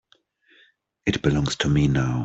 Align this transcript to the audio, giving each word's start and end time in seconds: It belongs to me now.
It 1.05 1.21
belongs 1.21 1.55
to 1.57 1.69
me 1.69 1.87
now. 1.87 2.17